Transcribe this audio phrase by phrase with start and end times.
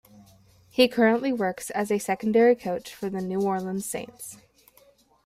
[0.71, 4.37] He currently works as a secondary coach for the New Orleans Saints.